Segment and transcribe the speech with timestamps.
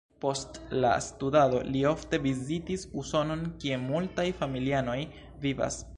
[0.23, 5.01] Post la studado li ofte vizitis Usonon, kie multaj familianoj
[5.45, 5.83] vivas.